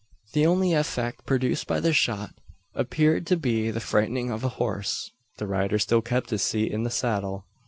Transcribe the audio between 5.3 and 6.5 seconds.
The rider still kept his